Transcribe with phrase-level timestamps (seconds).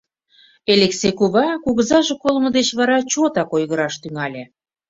[0.73, 4.43] Элексей кува кугызаже колымо деч вара чотак ойгыраш тӱҥале.